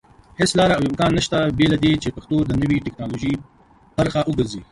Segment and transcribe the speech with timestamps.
[0.39, 3.33] هيڅ لاره او امکان نشته بېله دې چې پښتو د نوي ټيکنالوژي
[3.95, 4.59] پرخه وګرځي